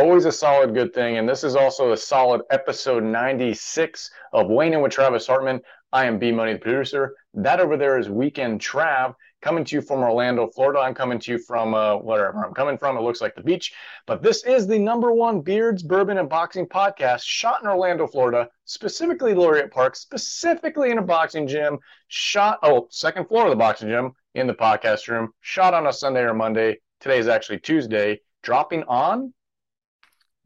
[0.00, 1.18] always a solid good thing.
[1.18, 5.60] And this is also a solid episode 96 of Weighing In with Travis Hartman.
[5.92, 7.16] I am B Money, the producer.
[7.34, 10.80] That over there is Weekend Trav coming to you from Orlando, Florida.
[10.80, 12.96] I'm coming to you from uh, wherever I'm coming from.
[12.96, 13.74] It looks like the beach,
[14.06, 18.48] but this is the number one beards, bourbon, and boxing podcast shot in Orlando, Florida,
[18.64, 21.78] specifically Laureate Park, specifically in a boxing gym.
[22.08, 25.32] Shot oh, second floor of the boxing gym in the podcast room.
[25.40, 26.78] Shot on a Sunday or Monday.
[27.00, 28.20] Today is actually Tuesday.
[28.42, 29.34] Dropping on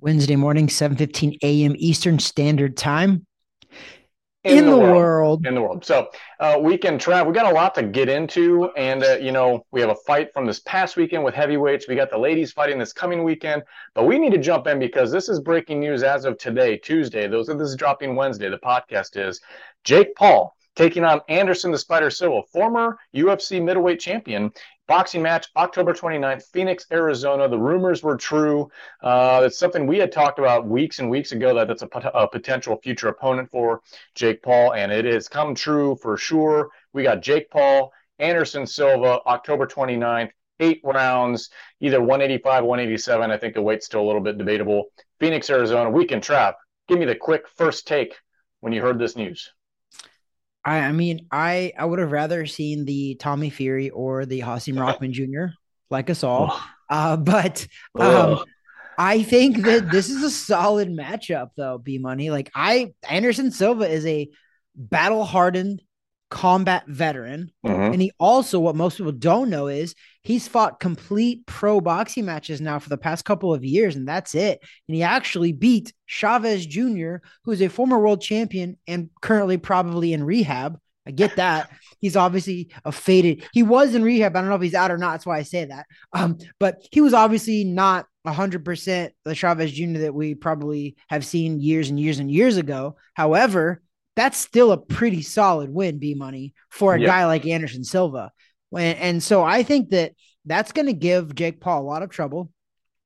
[0.04, 1.74] Wednesday morning, 7:15 a.m.
[1.78, 3.24] Eastern Standard Time
[4.44, 4.96] in, in the, the world.
[4.96, 5.46] world.
[5.46, 5.82] In the world.
[5.82, 9.64] So, uh, weekend Trav, we got a lot to get into, and uh, you know
[9.70, 11.88] we have a fight from this past weekend with heavyweights.
[11.88, 13.62] We got the ladies fighting this coming weekend,
[13.94, 17.26] but we need to jump in because this is breaking news as of today, Tuesday.
[17.26, 18.50] Those of this is dropping Wednesday.
[18.50, 19.40] The podcast is
[19.84, 24.52] Jake Paul taking on Anderson the Spider Silva, former UFC middleweight champion.
[24.86, 27.48] Boxing match October 29th, Phoenix, Arizona.
[27.48, 28.70] The rumors were true.
[29.02, 32.28] Uh, it's something we had talked about weeks and weeks ago that that's a, a
[32.28, 33.80] potential future opponent for
[34.14, 36.68] Jake Paul, and it has come true for sure.
[36.92, 41.48] We got Jake Paul, Anderson Silva, October 29th, eight rounds,
[41.80, 43.30] either 185, 187.
[43.30, 44.90] I think the weight's still a little bit debatable.
[45.18, 46.54] Phoenix, Arizona, Weekend Trav.
[46.88, 48.16] Give me the quick first take
[48.60, 49.50] when you heard this news.
[50.64, 54.80] I, I mean, I I would have rather seen the Tommy Fury or the Hasim
[54.80, 55.54] Rahman Jr.
[55.90, 56.58] like us all.
[56.88, 57.66] Uh, but
[57.98, 58.44] um,
[58.98, 61.78] I think that this is a solid matchup, though.
[61.78, 64.30] B Money, like I Anderson Silva is a
[64.76, 65.82] battle hardened
[66.30, 67.92] combat veteran, Mhm.
[67.92, 72.60] and he also what most people don't know is he's fought complete pro boxing matches
[72.60, 74.60] now for the past couple of years, and that's it.
[74.88, 80.12] And he actually beat Chavez Jr., who is a former world champion and currently probably
[80.12, 80.78] in rehab.
[81.06, 81.70] I get that.
[82.00, 83.44] He's obviously a faded.
[83.52, 84.34] He was in rehab.
[84.34, 85.12] I don't know if he's out or not.
[85.12, 85.86] That's why I say that.
[86.12, 89.98] Um, but he was obviously not hundred percent the Chavez Jr.
[89.98, 92.96] that we probably have seen years and years and years ago.
[93.12, 93.82] However,
[94.16, 98.30] that's still a pretty solid win, B money for a guy like Anderson Silva.
[98.70, 100.12] When, and so I think that
[100.44, 102.50] that's going to give Jake Paul a lot of trouble.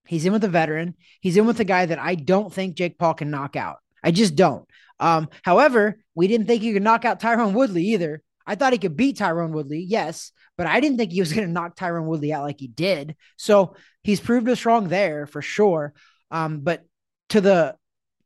[0.06, 0.94] He's in with a veteran.
[1.20, 3.76] He's in with a guy that I don't think Jake Paul can knock out.
[4.02, 4.66] I just don't.
[5.00, 8.22] Um, however, we didn't think he could knock out Tyron Woodley either.
[8.46, 11.46] I thought he could beat Tyron Woodley, yes, but I didn't think he was going
[11.46, 13.16] to knock Tyron Woodley out like he did.
[13.36, 15.92] So he's proved us wrong there for sure.
[16.30, 16.84] Um, but
[17.30, 17.76] to the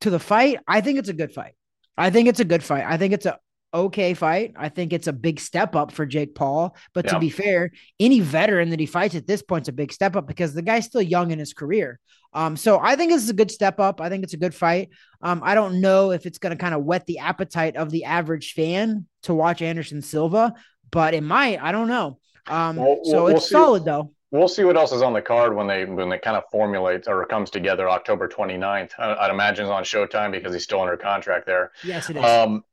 [0.01, 1.55] to the fight, I think it's a good fight.
[1.97, 2.85] I think it's a good fight.
[2.87, 3.39] I think it's a
[3.75, 4.53] okay fight.
[4.57, 6.77] I think it's a big step up for Jake Paul.
[6.93, 9.93] But to be fair, any veteran that he fights at this point is a big
[9.93, 11.99] step up because the guy's still young in his career.
[12.35, 14.01] Um, so I think this is a good step up.
[14.01, 14.91] I think it's a good fight.
[15.23, 18.05] Um, I don't know if it's going to kind of whet the appetite of the
[18.05, 20.55] average fan to watch Anderson Silva,
[20.91, 21.63] but it might.
[21.63, 22.19] I don't know.
[22.47, 23.53] Um, Well, so we'll it's see.
[23.53, 24.13] solid though.
[24.33, 27.07] We'll see what else is on the card when they when they kind of formulates
[27.07, 28.93] or comes together October 29th.
[28.99, 31.71] I, I'd imagine it's on Showtime because he's still under contract there.
[31.85, 32.25] Yes, it is.
[32.25, 32.65] Um,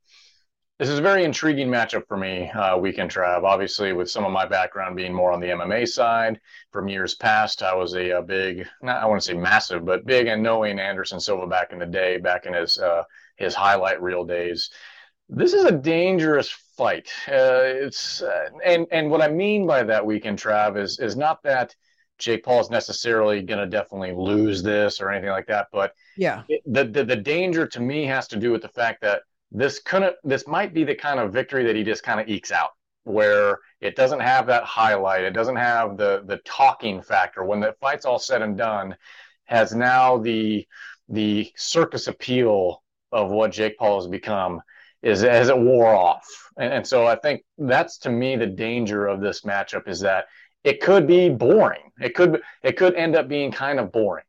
[0.80, 3.44] this is a very intriguing matchup for me, uh, Weekend Trav.
[3.44, 6.40] Obviously, with some of my background being more on the MMA side,
[6.72, 10.06] from years past, I was a, a big, not I want to say massive, but
[10.06, 13.02] big and knowing Anderson Silva back in the day, back in his uh,
[13.36, 14.70] his highlight reel days.
[15.32, 17.08] This is a dangerous fight.
[17.28, 21.42] Uh, it's uh, and and what I mean by that, Weekend Trav, is is not
[21.44, 21.74] that
[22.18, 26.42] Jake Paul is necessarily going to definitely lose this or anything like that, but yeah.
[26.48, 29.78] it- the, the the danger to me has to do with the fact that this
[29.78, 32.70] couldn't this might be the kind of victory that he just kind of ekes out
[33.04, 37.74] where it doesn't have that highlight it doesn't have the the talking factor when the
[37.80, 38.94] fight's all said and done
[39.44, 40.66] has now the
[41.08, 44.60] the circus appeal of what Jake Paul has become
[45.02, 46.26] is as it wore off
[46.58, 50.26] and, and so I think that's to me the danger of this matchup is that
[50.64, 54.24] it could be boring it could it could end up being kind of boring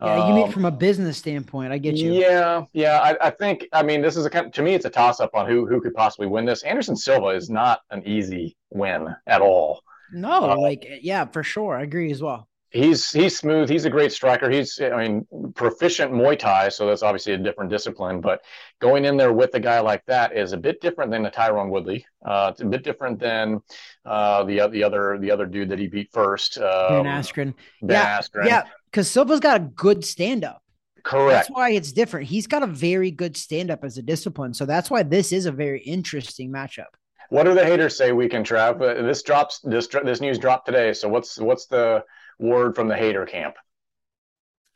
[0.00, 1.72] Yeah, you mean Um, from a business standpoint.
[1.72, 2.12] I get you.
[2.12, 2.98] yeah, yeah.
[3.00, 3.66] I, I think.
[3.72, 4.52] I mean, this is a kind.
[4.52, 6.62] To me, it's a toss up on who who could possibly win this.
[6.64, 9.80] Anderson Silva is not an easy win at all.
[10.10, 11.76] No, Uh, like yeah, for sure.
[11.76, 12.48] I agree as well.
[12.70, 13.68] He's he's smooth.
[13.68, 14.50] He's a great striker.
[14.50, 18.20] He's I mean proficient Muay Thai, so that's obviously a different discipline.
[18.20, 18.42] But
[18.80, 21.70] going in there with a guy like that is a bit different than the Tyron
[21.70, 22.04] Woodley.
[22.24, 23.60] Uh, it's a bit different than
[24.04, 26.58] uh, the the other the other dude that he beat first.
[26.58, 27.54] Um, Ben Askren.
[27.82, 28.46] Ben yeah, Askren.
[28.46, 30.62] yeah, because Silva's got a good stand up.
[31.04, 31.48] correct.
[31.48, 32.26] That's why it's different.
[32.26, 34.52] He's got a very good stand up as a discipline.
[34.54, 36.86] So that's why this is a very interesting matchup.
[37.28, 38.78] What do the haters say, Weekend Trav?
[38.78, 40.92] this drops this this news dropped today.
[40.92, 42.04] So what's what's the
[42.38, 43.56] word from the hater camp?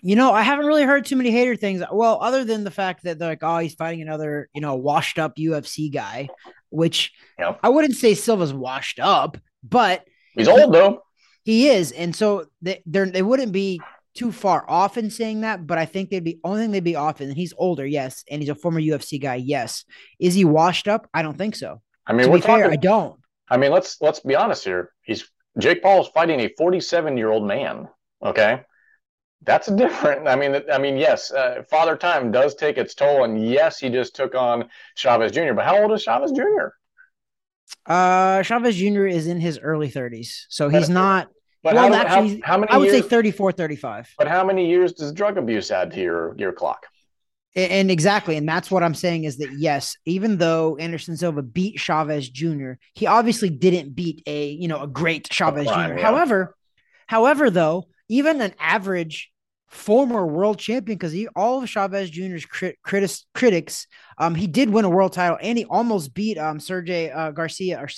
[0.02, 1.82] You know, I haven't really heard too many hater things.
[1.92, 5.18] Well, other than the fact that they're like, oh, he's fighting another, you know, washed
[5.18, 6.28] up UFC guy,
[6.70, 7.60] which Yep.
[7.62, 10.04] I wouldn't say Silva's washed up, but
[10.34, 11.02] He's old though.
[11.44, 11.92] he is.
[11.92, 13.80] And so they they're, wouldn't be
[14.14, 16.96] too far off in saying that, but I think they'd be only thing they'd be
[16.96, 17.28] off in.
[17.28, 19.84] And he's older, yes, and he's a former UFC guy, yes.
[20.18, 21.08] Is he washed up?
[21.12, 21.82] I don't think so.
[22.06, 22.72] I mean, to we're be fair, talking.
[22.72, 23.20] I don't.
[23.50, 24.92] I mean, let's let's be honest here.
[25.02, 25.28] He's
[25.58, 27.88] Jake Paul is fighting a 47 year old man.
[28.24, 28.62] Okay,
[29.42, 30.28] that's different.
[30.28, 33.88] I mean, I mean, yes, uh, father time does take its toll, and yes, he
[33.88, 35.54] just took on Chavez Jr.
[35.54, 36.68] But how old is Chavez Jr.?
[37.86, 39.06] Uh, Chavez Jr.
[39.06, 41.28] is in his early 30s, so he's But- not.
[41.62, 44.14] But well, how, actually, how, how many I would years, say 34, 35.
[44.16, 46.86] But how many years does drug abuse add to your your clock?
[47.56, 51.80] And, exactly, and that's what I'm saying is that yes, even though Anderson Silva beat
[51.80, 55.98] Chavez Jr., he obviously didn't beat a you know a great Chavez prime, Jr.
[55.98, 56.04] yeah.
[56.04, 56.54] However,
[57.08, 59.32] however, though, even an average
[59.66, 63.88] former world champion, because all of Chavez Jr.'s crit, critis, critics,
[64.18, 67.80] um, he did win a world title, and he almost beat um Sergey uh, Garcia
[67.80, 67.88] or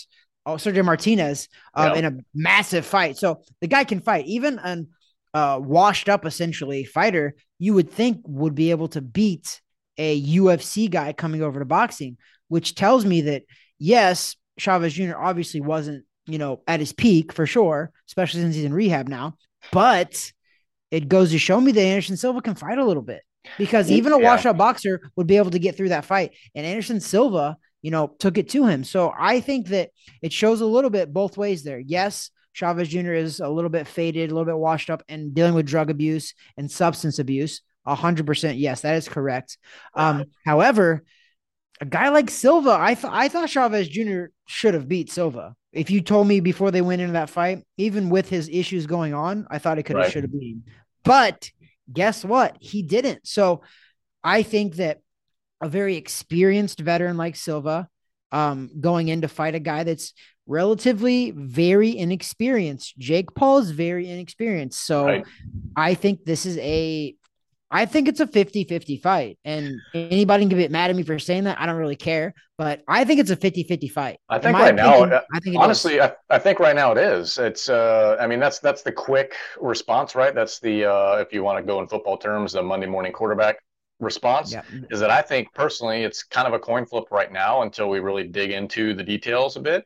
[0.47, 1.95] oh, Sergey Martinez um, Yeah.
[1.97, 3.17] in a massive fight.
[3.19, 4.89] So the guy can fight, even an
[5.35, 9.61] uh, washed up essentially fighter you would think would be able to beat
[9.99, 12.17] a UFC guy coming over to boxing,
[12.49, 13.43] which tells me that
[13.79, 15.17] yes, Chavez Jr.
[15.17, 19.37] obviously wasn't, you know, at his peak for sure, especially since he's in rehab now.
[19.71, 20.33] But
[20.91, 23.23] it goes to show me that Anderson Silva can fight a little bit
[23.59, 24.25] because even a Yeah.
[24.25, 26.33] washed up boxer would be able to get through that fight.
[26.55, 28.83] And Anderson Silva, you know, took it to him.
[28.85, 29.91] So I think that
[30.21, 31.79] it shows a little bit both ways there.
[31.79, 33.13] Yes, Chavez Jr.
[33.13, 36.35] is a little bit faded, a little bit washed up, and dealing with drug abuse
[36.57, 37.63] and substance abuse.
[37.85, 39.59] A hundred percent, yes, that is correct.
[39.95, 41.03] Um, however,
[41.81, 44.27] a guy like Silva, I thought I thought Chavez Jr.
[44.47, 45.57] should have beat Silva.
[45.73, 49.15] If you told me before they went into that fight, even with his issues going
[49.15, 50.13] on, I thought he could have Right.
[50.13, 50.59] should have beat.
[51.03, 51.51] But
[51.93, 52.57] guess what?
[52.61, 53.27] He didn't.
[53.27, 53.63] So
[54.23, 55.01] I think that
[55.61, 57.89] a very experienced veteran like Silva,
[58.33, 60.13] um, going in to fight a guy that's
[60.47, 62.99] relatively very inexperienced.
[62.99, 64.85] Jake Paul is very inexperienced.
[64.85, 65.25] So Right.
[65.77, 67.15] I think this is a
[67.75, 69.39] I think it's a 50-50 fight.
[69.47, 71.59] And anybody can get mad at me for saying that.
[71.59, 72.35] I don't really care.
[72.59, 74.19] But I think it's a 50-50 fight.
[74.29, 75.57] I think right now, opinion, uh, I think.
[75.57, 77.39] Honestly, I, I think right now it is.
[77.39, 80.35] It's uh I mean that's that's the quick response, right?
[80.35, 83.57] That's the uh if you want to go in football terms, the Monday morning quarterback
[84.03, 84.53] response.
[84.53, 84.63] Yeah.
[84.91, 88.01] Is that I think personally it's kind of a coin flip right now until we
[88.01, 89.85] really dig into the details a bit.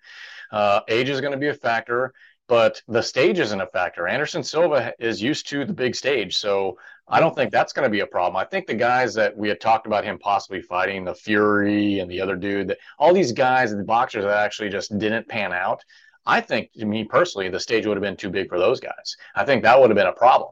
[0.51, 2.13] Uh age is going to be a factor,
[2.49, 4.07] but the stage isn't a factor.
[4.07, 6.79] Anderson Silva is used to the big stage, so
[7.09, 8.37] I don't think that's going to be a problem.
[8.37, 12.11] I think the guys that we had talked about him possibly fighting, the Fury and
[12.11, 15.85] the other dude, that all these guys, the boxers that actually just didn't pan out.
[16.29, 19.17] I think, to me personally, the stage would have been too big for those guys.
[19.37, 20.51] I think that would have been a problem.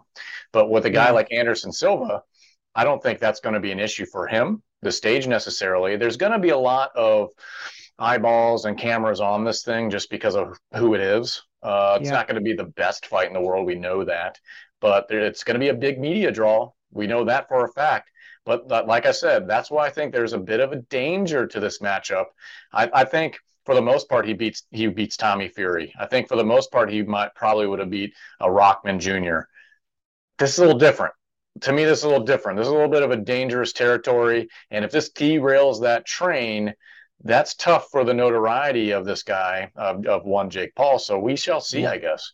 [0.52, 2.22] But with a guy like Anderson Silva,
[2.74, 5.96] I don't think that's going to be an issue for him, the stage necessarily.
[5.96, 7.28] There's going to be a lot of
[7.98, 11.42] eyeballs and cameras on this thing just because of who it is.
[11.62, 12.16] Uh, it's Yeah.
[12.16, 13.66] not going to be the best fight in the world.
[13.66, 14.38] We know that
[14.80, 16.70] but there- it's going to be a big media draw.
[16.92, 18.10] We know that for a fact.
[18.44, 21.58] But like I said, that's why I think there's a bit of a danger to
[21.58, 22.26] this matchup.
[22.70, 25.94] I, I think for the most part he beats he beats Tommy Fury.
[25.98, 29.38] I think for the most part he might probably would have beat a Rahman Jr.
[30.38, 31.14] This is a little different.
[31.60, 32.58] To me, this is a little different.
[32.58, 34.48] This is a little bit of a dangerous territory.
[34.70, 36.74] And if this derails that train,
[37.22, 40.98] that's tough for the notoriety of this guy of, of one Jake Paul.
[40.98, 41.92] So we shall see, Yeah.
[41.92, 42.32] I guess.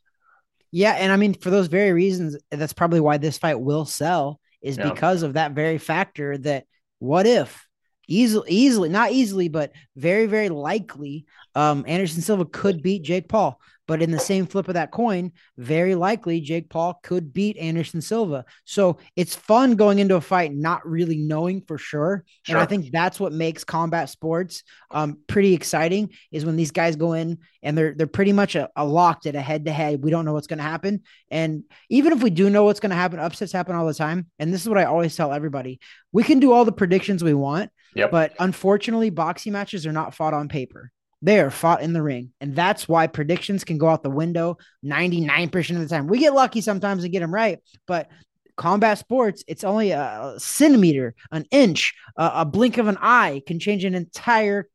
[0.73, 4.41] Yeah, and I mean for those very reasons, that's probably why this fight will sell
[4.63, 4.91] is Yeah.
[4.91, 6.65] because of that very factor that
[6.99, 7.67] what if
[8.07, 13.61] easily easily not easily but very very likely um Anderson Silva could beat Jake Paul
[13.91, 18.01] but in the same flip of that coin very likely Jake Paul could beat Anderson
[18.01, 22.67] Silva so it's fun going into a fight not really knowing for sure and I
[22.67, 27.39] think that's what makes combat sports um pretty exciting is when these guys go in
[27.63, 30.25] and they're they're pretty much a, a locked at a head to head we don't
[30.25, 33.19] know what's going to happen and even if we do know what's going to happen,
[33.19, 34.27] upsets happen all the time.
[34.39, 35.81] And this is what I always tell everybody
[36.13, 38.11] we can do all the predictions we want, Yep.
[38.11, 40.91] but unfortunately, boxing matches are not fought on paper.
[41.23, 42.33] They are fought in the ring.
[42.41, 46.07] And that's why predictions can go out the window 99% of the time.
[46.07, 48.09] We get lucky sometimes and get them right, but
[48.57, 53.59] combat sports, it's only a centimeter, an inch, a, a blink of an eye can
[53.59, 54.69] change an entire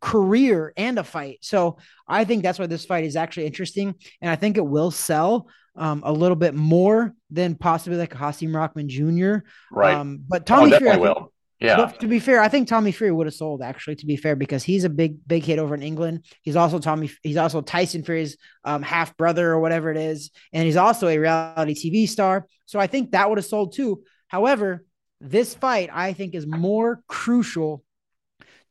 [0.00, 1.38] career and a fight.
[1.42, 1.78] So
[2.08, 3.94] I think that's why this fight is actually interesting.
[4.20, 8.54] And I think it will sell um, a little bit more than possibly like Hasim
[8.54, 9.46] Rahman Jr.
[9.70, 9.94] Right.
[9.94, 11.32] Um, but oh, Tommy Fury, I think- will.
[11.60, 11.76] Yeah.
[11.76, 13.96] but to be fair, I think Tommy Fury would have sold actually.
[13.96, 16.24] To be fair, because he's a big, big hit over in England.
[16.42, 17.10] He's also Tommy.
[17.22, 21.18] He's also Tyson Fury's um, half brother or whatever it is, and he's also a
[21.18, 22.46] reality TV star.
[22.66, 24.02] So I think that would have sold too.
[24.28, 24.84] However,
[25.20, 27.84] this fight I think is more crucial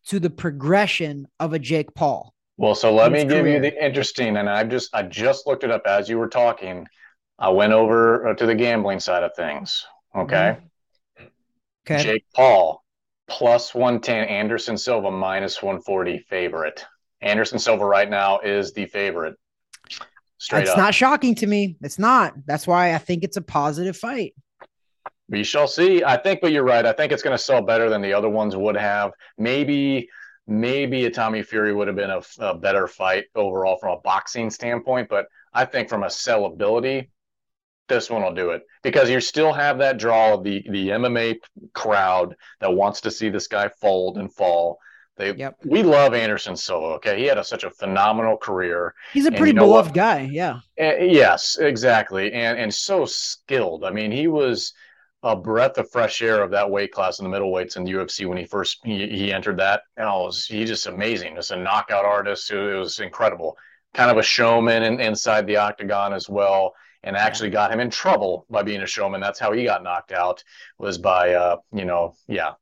[0.07, 2.33] to the progression of a Jake Paul.
[2.57, 5.71] Well, so let me give you the interesting, and I just I just looked it
[5.71, 6.87] up as you were talking.
[7.37, 9.85] I went over uh, to the gambling side of things.
[10.15, 10.57] Okay.
[10.57, 10.65] Mm-hmm.
[11.89, 12.03] Okay.
[12.03, 12.83] Jake Paul
[13.27, 16.85] plus 110, Anderson Silva minus 140 favorite.
[17.21, 19.35] Anderson Silva right now is the favorite.
[20.37, 20.77] Straight it's up.
[20.77, 21.77] not shocking to me.
[21.81, 22.33] It's not.
[22.45, 24.33] That's why I think it's a positive fight.
[25.29, 26.03] We shall see.
[26.03, 26.85] I think, but you're right.
[26.85, 29.11] I think it's going to sell better than the other ones would have.
[29.37, 30.09] Maybe,
[30.47, 34.49] maybe a Tommy Fury would have been a, a better fight overall from a boxing
[34.49, 35.09] standpoint.
[35.09, 37.09] But I think from a sellability,
[37.89, 41.39] this one will do it because you still have that draw of the the MMA
[41.73, 44.79] crowd that wants to see this guy fold and fall.
[45.17, 45.57] They, yep.
[45.65, 46.95] We love Anderson Silva.
[46.95, 48.95] Okay, he had a, such a phenomenal career.
[49.11, 50.29] He's a pretty beloved guy.
[50.31, 50.61] Yeah.
[50.77, 53.83] And, yes, exactly, and and so skilled.
[53.83, 54.73] I mean, he was
[55.23, 58.25] a breath of fresh air of that weight class in the middleweights in the UFC
[58.25, 59.81] when he first he, he entered that.
[59.97, 61.35] And oh, was he just amazing?
[61.35, 62.49] Just a knockout artist.
[62.51, 63.57] It was incredible.
[63.93, 67.89] Kind of a showman in, inside the octagon as well and actually got him in
[67.89, 69.21] trouble by being a showman.
[69.21, 70.43] That's how he got knocked out
[70.77, 72.53] was by, uh, you know, yeah,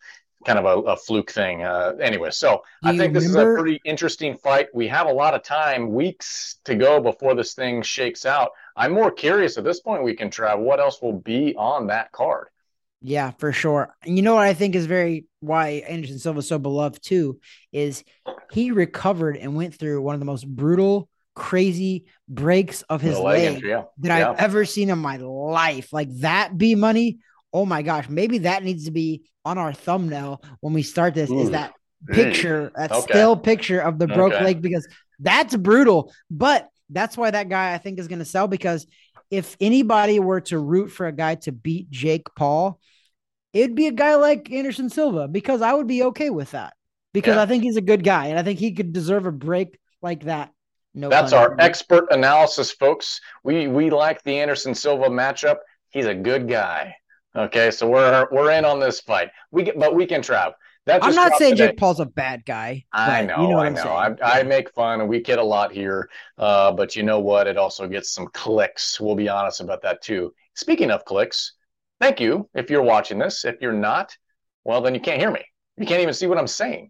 [0.45, 1.63] kind of a, a fluke thing.
[1.63, 3.53] Uh, anyway, so Do I think this remember?
[3.53, 4.67] is a pretty interesting fight.
[4.73, 8.51] We have a lot of time, weeks to go before this thing shakes out.
[8.75, 10.03] I'm more curious at this point.
[10.03, 12.47] Weekend Trav what else will be on that card.
[13.01, 13.95] Yeah, for sure.
[14.03, 17.39] And you know what I think is very why Anderson Silva is so beloved too
[17.71, 18.03] is
[18.51, 23.53] he recovered and went through one of the most brutal crazy breaks of his leg,
[23.53, 23.83] leg yeah.
[23.99, 24.31] that yeah.
[24.31, 25.93] I've ever seen in my life.
[25.93, 27.19] Like that B money.
[27.53, 31.29] Oh my gosh, maybe that needs to be on our thumbnail when we start this.
[31.29, 31.39] Ooh.
[31.39, 31.73] Is that
[32.07, 33.01] picture, that okay.
[33.01, 34.43] still picture of the broke okay.
[34.43, 34.87] leg because
[35.19, 36.11] that's brutal.
[36.31, 38.87] But that's why that guy I think is going to sell because
[39.29, 42.79] if anybody were to root for a guy to beat Jake Paul,
[43.53, 46.73] it'd be a guy like Anderson Silva because I would be okay with that
[47.13, 47.43] because yeah.
[47.43, 50.23] I think he's a good guy and I think he could deserve a break like
[50.23, 50.51] that
[50.97, 53.21] no That's our expert analysis, folks.
[53.43, 55.57] We we like the Anderson Silva matchup.
[55.91, 56.95] He's a good guy.
[57.35, 59.29] Okay, so we're we're in on this fight.
[59.51, 60.53] We get, but Weekend Trav.
[60.87, 61.67] That's I'm not saying today.
[61.67, 62.85] Jake Paul's a bad guy.
[62.93, 63.83] I know, you know I know.
[63.83, 67.45] I, I, make fun and we kid a lot here, uh, but you know what?
[67.45, 68.99] It also gets some clicks.
[68.99, 70.33] We'll be honest about that too.
[70.55, 71.53] Speaking of clicks,
[71.99, 73.43] thank you if you're watching this.
[73.43, 74.17] If you're not,
[74.63, 75.43] well, then you can't hear me.
[75.77, 76.89] You can't even see what I'm saying.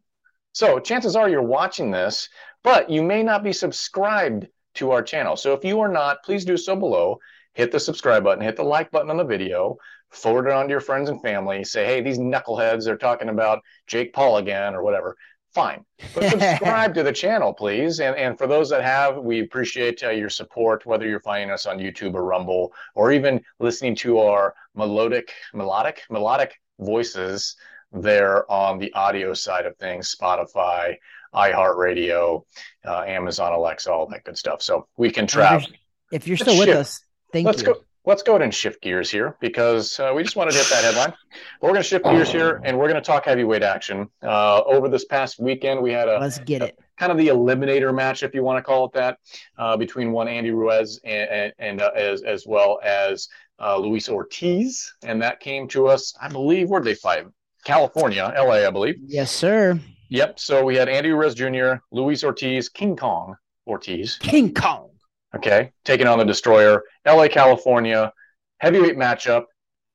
[0.57, 2.29] So chances are you're watching this
[2.63, 5.35] but you may not be subscribed to our channel.
[5.35, 7.19] So if you are not, please do so below.
[7.53, 9.77] Hit the subscribe button, hit the like button on the video,
[10.11, 11.63] forward it on to your friends and family.
[11.63, 15.15] Say, hey, these knuckleheads are talking about Jake Paul again or whatever.
[15.53, 15.83] Fine.
[16.13, 17.99] But subscribe to the channel, please.
[17.99, 21.65] And, and for those that have, we appreciate uh, your support, whether you're finding us
[21.65, 27.55] on YouTube or Rumble, or even listening to our melodic, melodic, melodic voices
[27.91, 30.95] there on the audio side of things, Spotify,
[31.33, 32.43] iHeartRadio,
[32.85, 34.61] uh, Amazon Alexa, all that good stuff.
[34.61, 35.65] So Weekend Trav.
[36.11, 37.01] If you're still with us,
[37.33, 37.67] thank let's you.
[37.67, 40.69] Go, let's go ahead and shift gears here because uh, we just wanted to hit
[40.69, 41.13] that headline.
[41.59, 44.07] But we're going to shift gears here and we're going to talk heavyweight action.
[44.23, 46.79] Uh, over this past weekend, we had a let's get it.
[46.97, 49.17] kind of the eliminator match, if you want to call it that,
[49.57, 53.27] uh, between one Andy Ruiz and, and, and uh, as as well as
[53.59, 56.15] uh, Luis Ortiz, and that came to us.
[56.21, 57.25] I believe where did they fight?
[57.65, 58.95] California, LA, I believe.
[59.05, 59.77] Yes, sir.
[60.09, 60.39] Yep.
[60.39, 63.35] So we had Andy Ruiz Jr., Luis Ortiz, King Kong
[63.65, 64.17] Ortiz.
[64.17, 64.89] King Kong.
[65.35, 65.71] Okay.
[65.83, 68.13] Taking on the Destroyer, LA, California,
[68.59, 69.45] heavyweight matchup.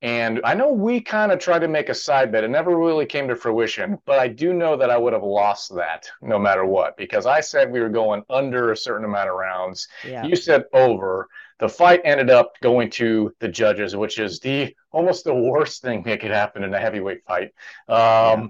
[0.02, 2.42] And I know we kind of tried to make a side bet.
[2.42, 5.72] It never really came to fruition, but I do know that I would have lost
[5.76, 9.36] that no matter what because I said we were going under a certain amount of
[9.36, 9.86] rounds.
[10.04, 10.24] Yeah.
[10.24, 11.28] You said over.
[11.60, 16.02] The fight ended up going to the judges, which is the almost the worst thing
[16.02, 17.52] that could happen in a heavyweight fight.
[17.88, 18.46] Um, yeah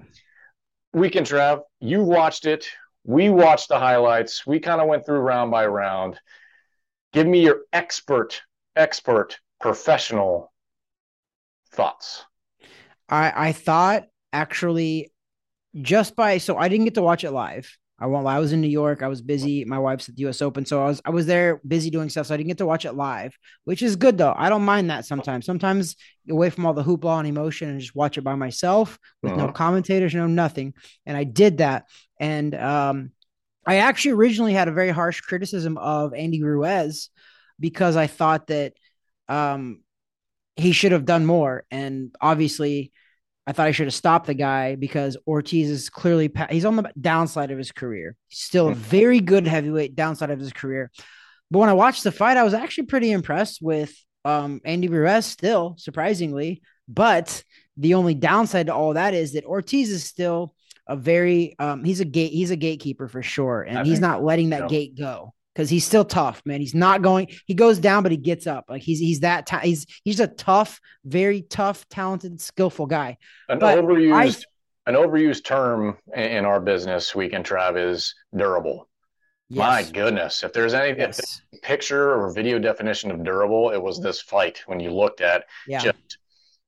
[0.93, 2.67] Weekend Trav, you watched it.
[3.03, 4.45] We watched the highlights.
[4.45, 6.19] We kind of went through round by round.
[7.11, 8.41] Give me your expert,
[8.75, 10.53] expert, professional
[11.71, 12.25] thoughts.
[13.09, 15.11] I I thought actually
[15.81, 17.77] just by so I didn't get to watch it live.
[18.03, 18.35] I won't lie.
[18.35, 19.01] I was in New York.
[19.01, 19.63] I was busy.
[19.63, 20.65] My wife's at the US Open.
[20.65, 22.27] So I was I was there busy doing stuff.
[22.27, 24.33] So I didn't get to watch it live, which is good though.
[24.35, 25.45] I don't mind that sometimes.
[25.45, 25.95] Sometimes
[26.29, 29.45] away from all the hoopla and emotion and just watch it by myself with uh-huh.
[29.45, 30.73] no commentators, no nothing.
[31.05, 31.85] And I did that.
[32.19, 33.11] And um
[33.65, 37.09] I actually originally had a very harsh criticism of Andy Ruiz
[37.57, 38.73] because I thought that
[39.29, 39.79] um
[40.57, 41.63] he should have done more.
[41.71, 42.91] And obviously
[43.45, 46.91] I thought I should have stopped the guy because Ortiz is clearly he's on the
[46.99, 48.15] downside of his career.
[48.29, 48.79] He's still a hmm.
[48.79, 50.91] very good heavyweight downside of his career.
[51.51, 53.93] But when I watched the fight, I was actually pretty impressed with
[54.25, 56.61] um, Andy Ruiz still, surprisingly.
[56.87, 57.43] But
[57.77, 60.55] the only downside to all that is that Ortiz is still
[60.87, 64.23] a very um, he's a gate he's a gatekeeper for sure, and I he's not
[64.23, 65.33] letting that gate go.
[65.53, 66.61] Because he's still tough, man.
[66.61, 67.27] He's not going.
[67.45, 68.65] He goes down, but he gets up.
[68.69, 69.45] Like he's he's that.
[69.45, 73.17] Ta- he's he's a tough, very tough, talented, skillful guy.
[73.49, 74.45] An But overused
[74.87, 78.89] an overused term in, our business, weekend Trav, is durable.
[79.49, 84.01] My goodness, if there's any if there's picture or video definition of durable, it was
[84.01, 85.79] this fight when you looked at Yeah.
[85.79, 86.17] just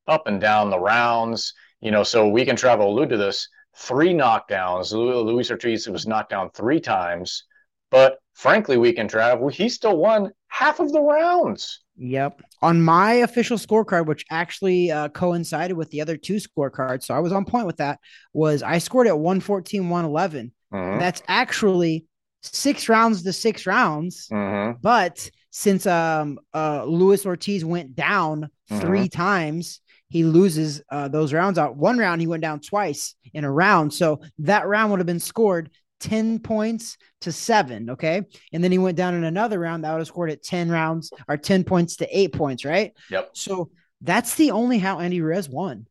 [0.08, 1.54] up and down the rounds.
[1.82, 3.50] You know, so Weekend Trav allude to this.
[3.78, 4.92] Three knockdowns.
[4.94, 7.46] Lu- Luis Ortiz was knocked down three times,
[7.90, 9.52] but frankly, Weekend Trav.
[9.52, 11.82] He still won half of the rounds.
[11.98, 12.42] Yep.
[12.62, 17.20] On my official scorecard, which actually uh, coincided with the other two scorecards, so I
[17.20, 18.00] was on point with that,
[18.34, 20.52] was I scored at 114, 111.
[20.74, 22.06] Mhm, That's actually
[22.44, 24.28] six rounds to six rounds.
[24.32, 24.76] mhm.
[24.82, 28.82] But since um uh Luis Ortiz went down Mm-hmm.
[28.82, 31.78] 3 times, he loses uh, those rounds out.
[31.78, 35.20] One round he went down twice in a round, so that round would have been
[35.20, 35.70] scored
[36.06, 38.22] 10 points to 7, okay?
[38.54, 41.12] And then he went down in another round that would have scored at 10 rounds
[41.28, 42.94] or 10 points to 8 points, right?
[43.10, 43.32] Yep.
[43.34, 43.72] So
[44.02, 45.88] that's the only how Andy Ruiz won.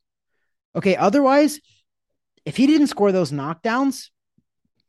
[0.76, 1.58] Okay, otherwise
[2.44, 4.10] if he didn't score those knockdowns,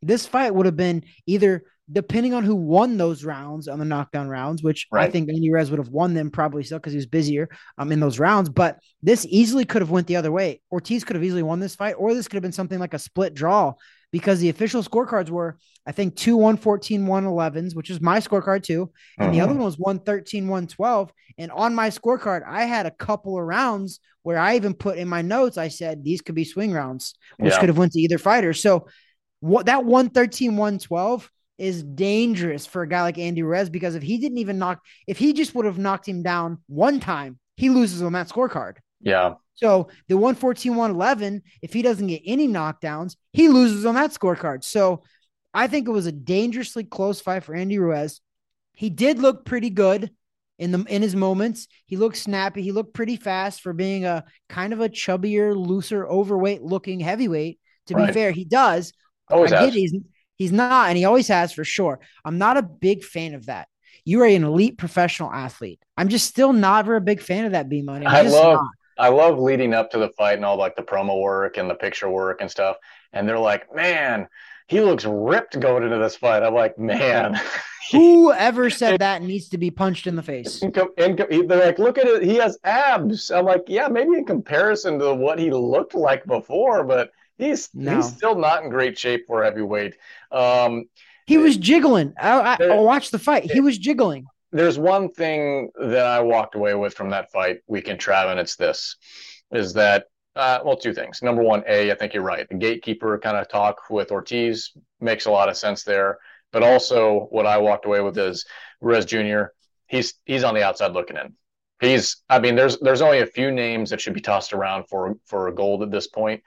[0.00, 4.28] this fight would have been either depending on who won those rounds on the knockdown
[4.28, 7.06] rounds, which I think Andy Ruiz would have won them probably still because he was
[7.06, 8.48] busier um, in those rounds.
[8.48, 10.60] But this easily could have went the other way.
[10.70, 12.98] Ortiz could have easily won this fight, or this could have been something like a
[12.98, 13.74] split draw
[14.16, 18.90] because the official scorecards were, I think, two 114, 111s, which is my scorecard too.
[19.20, 19.42] And the Mhm.
[19.42, 21.12] other one was 113, 112.
[21.36, 25.06] And on my scorecard, I had a couple of rounds where I even put in
[25.06, 27.60] my notes, I said these could be swing rounds, which Yeah.
[27.60, 28.54] could have went to either fighter.
[28.54, 28.86] So
[29.40, 34.16] what that 113, 112 is dangerous for a guy like Andy Ruiz because if he
[34.16, 38.02] didn't even knock, if he just would have knocked him down one time, he loses
[38.02, 38.76] on that scorecard.
[39.00, 39.34] Yeah.
[39.54, 44.64] So the 114, 111, if he doesn't get any knockdowns, he loses on that scorecard.
[44.64, 45.02] So
[45.54, 48.20] I think it was a dangerously close fight for Andy Ruiz.
[48.74, 50.10] He did look pretty good
[50.58, 51.68] in the in his moments.
[51.86, 52.60] He looked snappy.
[52.62, 57.58] He looked pretty fast for being a kind of a chubbier, looser, overweight looking heavyweight.
[57.86, 58.12] To be Right.
[58.14, 58.92] fair, he does.
[59.30, 59.74] Always I has.
[59.74, 59.94] he's
[60.36, 62.00] he's not, and he always has for sure.
[62.24, 63.68] I'm not a big fan of that.
[64.04, 65.80] You are an elite professional athlete.
[65.96, 68.04] I'm just still never a big fan of that B money.
[68.04, 68.70] I love- not.
[68.98, 71.74] I love leading up to the fight and all like the promo work and the
[71.74, 72.76] picture work and stuff.
[73.12, 74.28] And they're like, man,
[74.68, 76.42] he looks ripped going into this fight.
[76.42, 77.38] I'm like, man.
[77.92, 80.60] Whoever said that needs to be punched in the face.
[80.60, 82.22] In com- in com- they're like, look at it.
[82.24, 83.30] He has abs.
[83.30, 87.96] I'm like, yeah, maybe in comparison to what he looked like before, but he's No.
[87.96, 89.94] he's still not in great shape for heavyweight.
[90.32, 90.86] Um,
[91.26, 92.14] He was eh, jiggling.
[92.20, 93.44] I, I, eh, I watched the fight.
[93.44, 94.26] He eh, was jiggling.
[94.56, 98.56] There's one thing that I walked away with from that fight weekend, Trav, and it's
[98.56, 98.96] this:
[99.52, 101.22] is that uh, well, two things.
[101.22, 102.48] Number one, a, I think you're right.
[102.48, 106.18] The gatekeeper kind of talk with Ortiz makes a lot of sense there.
[106.52, 108.46] But also, what I walked away with is
[108.80, 109.44] Ruiz Jr.
[109.88, 111.34] He's he's on the outside looking in.
[111.80, 115.16] He's, I mean, there's there's only a few names that should be tossed around for
[115.26, 116.42] for gold at this point.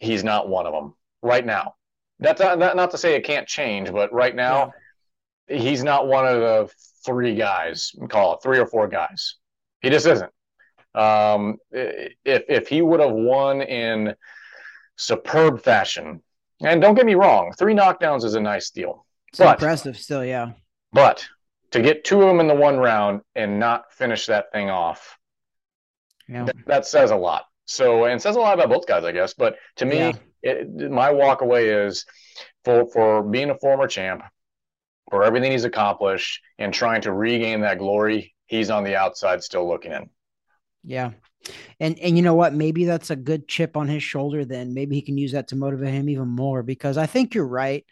[0.00, 1.76] He's not one of them right now.
[2.18, 4.72] That's not, not not to say it can't change, but right now
[5.46, 9.36] he's not one of the three guys, call it three or four guys.
[9.80, 10.30] He just isn't.
[10.94, 14.14] Um, if if he would have won in
[14.96, 16.22] superb fashion,
[16.62, 20.24] and don't get me wrong, three knockdowns is a nice deal, It's But- impressive still,
[20.24, 20.52] yeah.
[20.92, 21.26] but
[21.72, 25.18] to get two of them in the one round and not finish that thing off,
[26.28, 26.44] Yeah.
[26.44, 27.44] that, that says a lot.
[27.66, 29.34] So, and says a lot about both guys, I guess.
[29.34, 30.12] But to me, Yeah.
[30.42, 32.06] it, my walk away is
[32.64, 34.22] for for being a former champ,
[35.10, 38.34] for everything he's accomplished, and trying to regain that glory.
[38.46, 40.10] He's on the outside, still looking in.
[40.82, 41.12] Yeah.
[41.78, 42.54] And and you know what?
[42.54, 44.74] Maybe that's a good chip on his shoulder then.
[44.74, 47.84] Maybe he can use that to motivate him even more because I think you're right.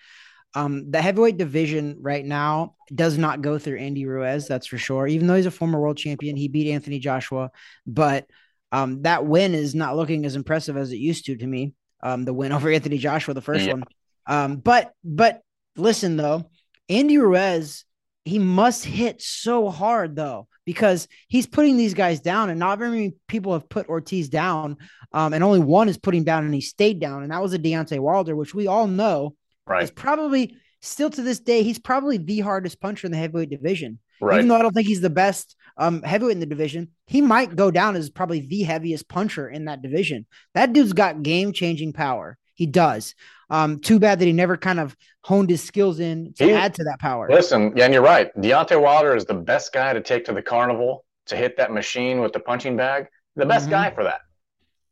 [0.55, 5.07] Um, the heavyweight division right now does not go through Andy Ruiz, that's for sure.
[5.07, 7.51] Even though he's a former world champion, he beat Anthony Joshua,
[7.87, 8.27] but
[8.71, 11.75] um, that win is not looking as impressive as it used to to me.
[12.03, 13.73] Um, the win over Anthony Joshua, the first Yeah.
[13.75, 13.85] one.
[14.27, 15.41] Um, but but
[15.77, 16.51] listen though,
[16.93, 17.85] Andy Ruiz,
[18.25, 22.91] he must hit so hard though because he's putting these guys down, and not very
[22.91, 24.77] many people have put Ortiz down,
[25.13, 27.59] um, and only one is putting down, and he stayed down, and that was a
[27.59, 29.35] Deontay Wilder, which we all know
[29.67, 33.51] Right, is probably still to this day he's probably the hardest puncher in the heavyweight
[33.51, 33.99] division.
[34.21, 34.37] right.
[34.37, 37.57] Even though I don't think he's the best um, heavyweight in the division, he might
[37.57, 40.27] go down as probably the heaviest puncher in that division.
[40.55, 42.37] That dude's got game changing power.
[42.63, 43.17] He does.
[43.51, 46.75] Um, too bad that he never kind of honed his skills in to He- add
[46.75, 47.29] to that power.
[47.29, 48.31] Listen, yeah, and you're right.
[48.37, 52.21] Deontay Wilder is the best guy to take to the carnival to hit that machine
[52.21, 53.07] with the punching bag.
[53.35, 53.71] The best Mhm.
[53.71, 54.21] guy for that.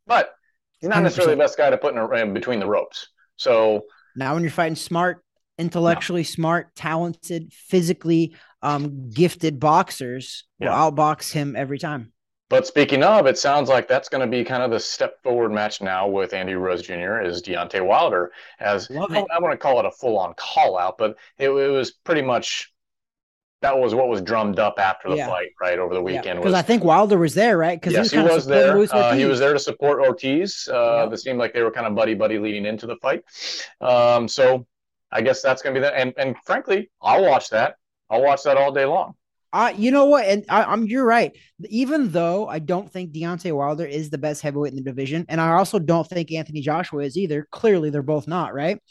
[0.05, 0.33] But
[0.81, 1.37] he's not necessarily 100%.
[1.37, 3.07] the best guy to put in, in between the ropes.
[3.37, 3.85] So
[4.17, 5.23] Now, when you're fighting smart,
[5.57, 10.73] intellectually smart, talented, physically um, gifted boxers will Yeah.
[10.73, 12.11] outbox him every time.
[12.51, 15.53] But speaking of, it sounds like that's going to be kind of the step forward
[15.53, 17.21] match now with Andy Ruiz Jr.
[17.21, 21.15] is Deontay Wilder as I want to call it a full on call out, but
[21.37, 22.73] it, it was pretty much
[23.61, 25.27] that was what was drummed up after the Yeah.
[25.27, 26.39] fight, right over the weekend.
[26.39, 27.79] Because was I think Wilder was there, right?
[27.79, 28.77] Because yes, he kinda was there.
[28.91, 30.67] Uh, he was there to support Ortiz.
[30.69, 31.13] Uh, Yeah.
[31.13, 33.23] It seemed like they were kind of buddy buddy leading into the fight.
[33.79, 34.67] Um, so
[35.09, 35.93] I guess that's going to be that.
[35.93, 37.75] And and frankly, I'll watch that.
[38.09, 39.15] I'll watch that all day long.
[39.53, 40.25] Uh, you know what?
[40.25, 41.35] And I, I'm you're right.
[41.69, 45.41] Even though I don't think Deontay Wilder is the best heavyweight in the division, and
[45.41, 47.47] I also don't think Anthony Joshua is either.
[47.51, 48.81] Clearly, they're both not, right?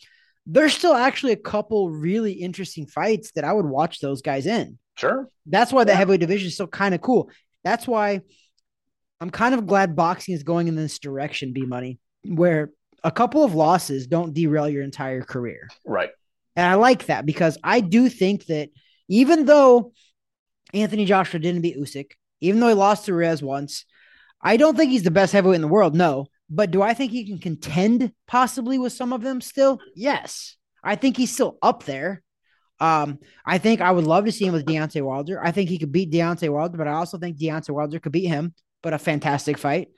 [0.46, 4.78] There's still actually a couple really interesting fights that I would watch those guys in.
[4.96, 5.28] Sure.
[5.46, 5.96] That's why the Yeah.
[5.98, 7.30] heavyweight division is still kind of cool.
[7.64, 8.20] That's why
[9.20, 12.70] I'm kind of glad boxing is going in this direction, B money, where
[13.04, 15.68] a couple of losses don't derail your entire career.
[15.86, 16.10] Right.
[16.56, 18.70] And I like that because I do think that
[19.08, 19.92] even though
[20.74, 23.84] Anthony Joshua didn't beat Usyk, even though he lost to Reyes once,
[24.42, 25.94] I don't think he's the best heavyweight in the world.
[25.94, 26.26] No.
[26.48, 29.78] But do I think he can contend possibly with some of them still?
[29.94, 30.56] Yes.
[30.82, 32.22] I think he's still up there.
[32.80, 35.44] Um, I think I would love to see him with Deontay Wilder.
[35.44, 38.26] I think he could beat Deontay Wilder, but I also think Deontay Wilder could beat
[38.26, 39.88] him, but a fantastic fight.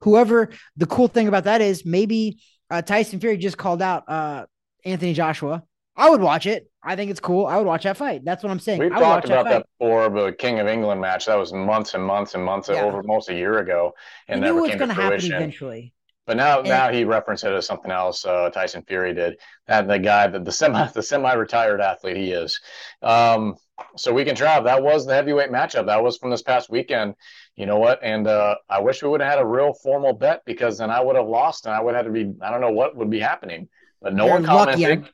[0.00, 2.40] Whoever, the cool thing about that is maybe
[2.70, 4.46] uh, Tyson Fury just called out uh,
[4.84, 5.62] Anthony Joshua.
[5.96, 6.70] I would watch it.
[6.82, 7.46] I think it's cool.
[7.46, 8.24] I would watch that fight.
[8.24, 8.80] That's what I'm saying.
[8.80, 9.52] We've I would talked watch about fight.
[9.52, 12.82] that before, the King of England match that was months and months and months Yeah.
[12.84, 13.92] over almost a year ago,
[14.28, 15.32] and never was came going to fruition.
[15.34, 15.92] eventually.
[16.26, 18.24] But now, And- now he referenced it as something else.
[18.24, 19.88] Uh, Tyson Fury did that.
[19.88, 22.60] The guy, the, the semi, the semi-retired athlete he is.
[23.02, 23.56] Um,
[23.96, 24.64] so Weekend Trav.
[24.64, 25.86] That was the heavyweight matchup.
[25.86, 27.14] That was from this past weekend.
[27.56, 27.98] You know what?
[28.02, 31.00] And uh, I wish we would have had a real formal bet because then I
[31.00, 32.32] would have lost and I would have to be.
[32.42, 33.68] I don't know what would be happening.
[34.00, 35.04] But no You're one commented.
[35.04, 35.08] I,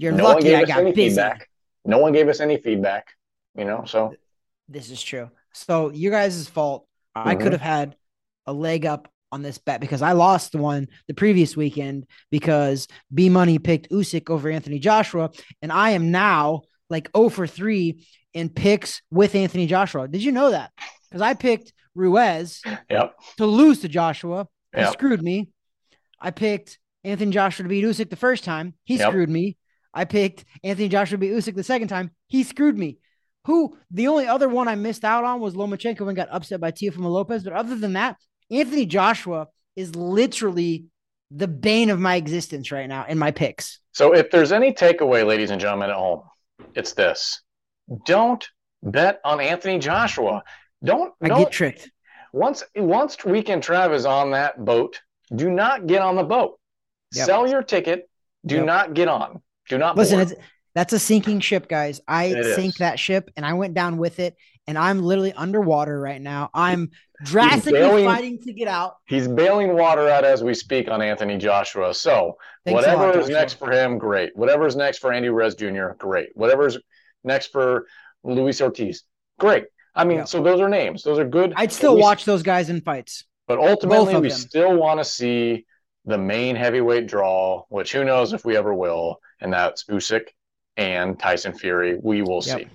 [0.00, 0.44] you're no one lucky.
[0.48, 1.08] gave I us got any busy.
[1.10, 1.48] feedback.
[1.84, 3.08] No one gave us any feedback.
[3.56, 4.14] You know, so
[4.68, 5.30] This is true.
[5.52, 6.86] So you guys' fault.
[7.14, 7.40] I Mhm.
[7.42, 7.96] could have had
[8.46, 12.86] a leg up on this bet because I lost the one the previous weekend because
[13.12, 18.04] B Money picked Usyk over Anthony Joshua, and I am now like 0 for 3
[18.32, 20.06] in picks with Anthony Joshua.
[20.08, 20.70] Did you know that?
[21.08, 24.46] Because I picked Ruiz yep, to lose to Joshua.
[24.74, 24.92] He Yep.
[24.92, 25.48] screwed me.
[26.20, 28.74] I picked Anthony Joshua to beat Usyk the first time.
[28.84, 29.08] He Yep.
[29.08, 29.56] screwed me.
[29.92, 32.10] I picked Anthony Joshua to beat Usyk the second time.
[32.28, 32.98] He screwed me.
[33.46, 36.70] Who the only other one I missed out on was Lomachenko and got upset by
[36.70, 37.42] Teofimo Lopez.
[37.42, 38.16] But other than that,
[38.50, 40.84] Anthony Joshua is literally
[41.30, 43.78] the bane of my existence right now in my picks.
[43.92, 46.22] So if there's any takeaway, ladies and gentlemen at home,
[46.74, 47.40] it's this:
[48.04, 48.46] don't
[48.82, 50.42] bet on Anthony Joshua.
[50.84, 51.90] Don't I don't get tricked.
[52.32, 55.00] once once Weekend Trav is on that boat,
[55.34, 56.58] do not get on the boat.
[57.14, 57.26] Yep.
[57.26, 58.08] Sell your ticket.
[58.44, 58.64] Do Yep.
[58.66, 59.42] not get on.
[59.70, 60.34] Do not Listen,
[60.74, 62.00] that's a sinking ship, guys.
[62.06, 62.78] I It sank is.
[62.78, 66.50] that ship and I went down with it, and I'm literally underwater right now.
[66.52, 66.90] I'm
[67.24, 68.96] drastically bailing- fighting to get out.
[69.06, 71.94] He's bailing water out as we speak on Anthony Joshua.
[71.94, 73.40] So Thanks whatever lot, is Joshua.
[73.40, 74.36] next for him, great.
[74.36, 76.30] Whatever's next for Andy Ruiz Jr., great.
[76.34, 76.78] Whatever's
[77.24, 77.86] next for
[78.24, 79.04] Luis Ortiz,
[79.38, 79.66] great.
[79.94, 80.24] I mean, Yeah.
[80.24, 81.02] so those are names.
[81.04, 81.52] Those are good.
[81.56, 83.24] I'd still least- watch those guys in fights.
[83.48, 84.38] But ultimately, we them.
[84.38, 85.66] still want to see
[86.04, 90.28] the main heavyweight draw, which who knows if we ever will, and that's Usyk
[90.76, 91.98] and Tyson Fury.
[92.02, 92.58] We will Yep.
[92.58, 92.68] see.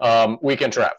[0.00, 0.92] Um, Weekend Trav.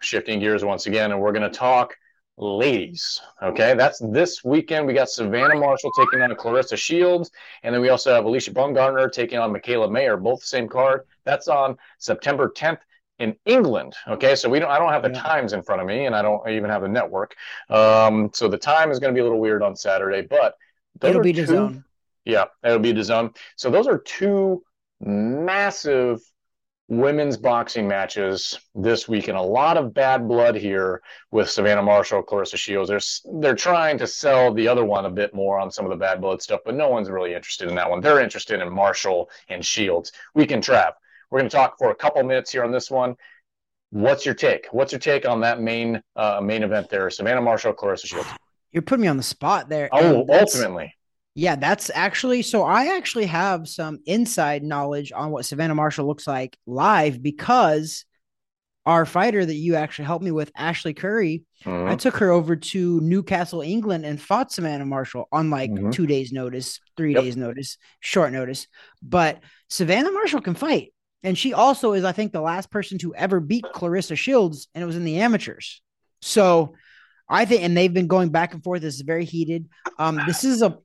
[0.00, 1.96] Shifting gears once again, and we're going to talk
[2.36, 3.20] ladies.
[3.42, 4.86] Okay, that's this weekend.
[4.86, 7.30] We got Savannah Marshall taking on Claressa Shields,
[7.64, 11.00] and then we also have Alicia Baumgartner taking on Mikaela Mayer, both the same card.
[11.24, 12.78] That's on September 10th
[13.18, 13.94] in England.
[14.06, 14.70] Okay, so we don't.
[14.70, 15.20] I don't have the Yeah.
[15.20, 17.34] times in front of me, and I don't even have the network.
[17.68, 20.54] Um, so the time is going to be a little weird on Saturday, but
[21.02, 21.84] It'll be two- the zone.
[22.28, 23.30] Yeah, it'll be the zone.
[23.56, 24.62] So those are two
[25.00, 26.20] massive
[26.88, 32.22] women's boxing matches this week, and a lot of bad blood here with Savannah Marshall,
[32.22, 32.90] Claressa Shields.
[32.90, 35.96] They're they're trying to sell the other one a bit more on some of the
[35.96, 38.02] bad blood stuff, but no one's really interested in that one.
[38.02, 40.12] They're interested in Marshall and Shields.
[40.34, 40.92] Weekend Trav.
[41.30, 43.16] We're going to talk for a couple minutes here on this one.
[43.88, 44.66] What's your take?
[44.70, 47.08] What's your take on that main uh, main event there?
[47.08, 48.28] Savannah Marshall, Claressa Shields.
[48.70, 49.88] You're putting me on the spot there.
[49.92, 50.94] Oh, ultimately.
[51.38, 52.64] Yeah, that's actually so.
[52.64, 58.04] I actually have some inside knowledge on what Savannah Marshall looks like live because
[58.84, 61.98] our fighter that you actually helped me with, Ashley Curry, I Mhm.
[62.00, 65.92] took her over to Newcastle, England, and fought Savannah Marshall on like Mhm.
[65.92, 67.22] two days' notice, three Yep.
[67.22, 68.66] days' notice, short notice.
[69.00, 70.92] But Savannah Marshall can fight.
[71.22, 74.82] And she also is, I think, the last person to ever beat Claressa Shields, and
[74.82, 75.82] it was in the amateurs.
[76.20, 76.74] So
[77.28, 78.82] I think, and they've been going back and forth.
[78.82, 79.68] This is very heated.
[80.00, 80.78] Um, this is a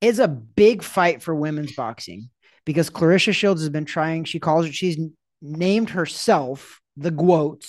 [0.00, 2.30] is a big fight for women's boxing
[2.64, 4.24] because Claressa Shields has been trying.
[4.24, 4.68] She calls.
[4.74, 4.98] She's
[5.40, 7.64] named herself the GOAT,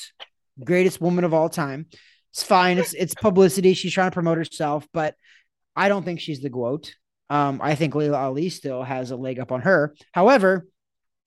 [0.64, 1.88] greatest woman of all time.
[2.32, 2.78] It's fine.
[2.78, 3.74] It's it's publicity.
[3.74, 5.16] She's trying to promote herself, but
[5.76, 6.94] I don't think she's the GOAT.
[7.30, 9.96] Um, I think Laila Ali still has a leg up on her.
[10.14, 10.66] However,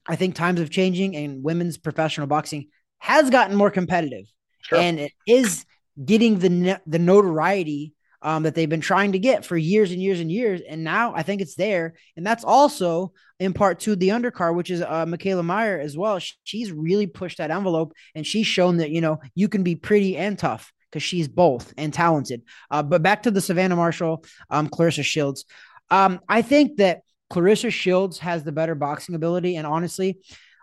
[0.07, 4.25] I think times are changing and women's professional boxing has gotten more competitive.
[4.63, 4.79] Sure.
[4.79, 5.65] And it is
[6.03, 10.21] getting the the notoriety um, that they've been trying to get for years and years
[10.21, 10.61] and years.
[10.69, 11.95] And now I think it's there.
[12.17, 16.19] And that's also in part to the undercard, which is uh, Mikaela Mayer as well.
[16.45, 20.17] She's really pushed that envelope and she's shown that, you know, you can be pretty
[20.17, 22.43] and tough because she's both and talented.
[22.71, 25.45] Uh, but back to the Savannah Marshall, um, Claressa Shields.
[25.91, 27.03] Um, I think that
[27.33, 29.57] Claressa Shields has the better boxing ability.
[29.57, 30.19] And honestly,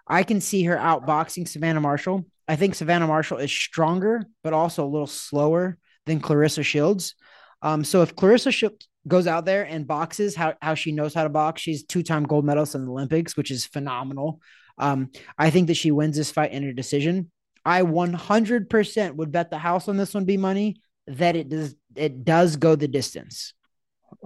[0.06, 2.26] I can see her outboxing Savannah Marshall.
[2.48, 7.16] I think Savannah Marshall is stronger, but also a little slower than Claressa Shields.
[7.62, 11.24] Um, so if Claressa Shields goes out there and boxes how, how she knows how
[11.24, 14.40] to box, she's two time gold medalist in the Olympics, which is phenomenal.
[14.78, 17.32] Um, I think that she wins this fight in a decision.
[17.66, 22.24] I 100% would bet the house on this one B Money that it does it
[22.24, 23.54] does go the distance.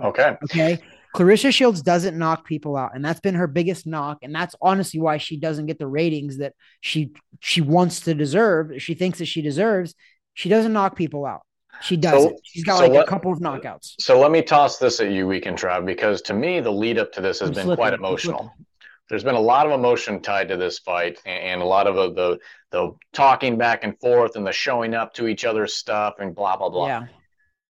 [0.02, 0.36] Okay.
[0.44, 0.80] Okay.
[1.16, 5.00] Claressa Shields doesn't knock people out, and that's been her biggest knock, and that's honestly
[5.00, 8.82] why she doesn't get the ratings that she she wants to deserve.
[8.82, 9.94] She thinks that she deserves.
[10.34, 11.42] She doesn't knock people out.
[11.82, 13.96] She does so, She's got so like let, a couple of knockouts.
[14.00, 17.12] So let me toss this at you, Weekend Trav, because to me the lead up
[17.14, 18.54] to this has I'm been slipping, quite emotional.
[19.10, 22.14] There's been a lot of emotion tied to this fight, and a lot of the,
[22.14, 22.40] the
[22.72, 26.56] the talking back and forth and the showing up to each other's stuff and blah
[26.56, 26.88] blah blah.
[26.88, 27.06] Yeah.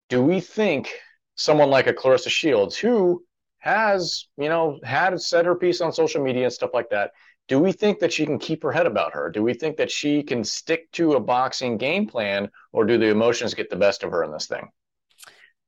[0.08, 0.92] Do we think
[1.34, 3.24] someone like a Claressa Shields, who
[3.58, 7.10] has, you know, had said her piece on social media and stuff like that,
[7.48, 9.30] do we think that she can keep her head about her?
[9.30, 13.08] Do we think that she can stick to a boxing game plan, or do the
[13.08, 14.68] emotions get the best of her in this thing?